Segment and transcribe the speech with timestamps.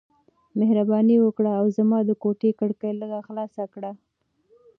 [0.59, 3.91] مهرباني وکړه او زما د کوټې کړکۍ لږ خلاص کړه.